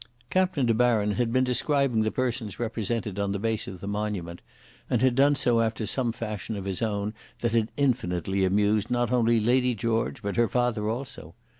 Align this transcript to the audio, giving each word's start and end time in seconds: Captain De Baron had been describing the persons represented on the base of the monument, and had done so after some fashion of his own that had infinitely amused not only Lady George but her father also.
Captain 0.31 0.65
De 0.65 0.73
Baron 0.73 1.11
had 1.11 1.31
been 1.31 1.43
describing 1.43 2.01
the 2.01 2.09
persons 2.09 2.59
represented 2.59 3.19
on 3.19 3.33
the 3.33 3.37
base 3.37 3.67
of 3.67 3.81
the 3.81 3.87
monument, 3.87 4.41
and 4.89 4.99
had 4.99 5.13
done 5.13 5.35
so 5.35 5.61
after 5.61 5.85
some 5.85 6.11
fashion 6.11 6.55
of 6.55 6.65
his 6.65 6.81
own 6.81 7.13
that 7.41 7.51
had 7.51 7.69
infinitely 7.77 8.43
amused 8.43 8.89
not 8.89 9.11
only 9.11 9.39
Lady 9.39 9.75
George 9.75 10.23
but 10.23 10.37
her 10.37 10.47
father 10.47 10.89
also. 10.89 11.35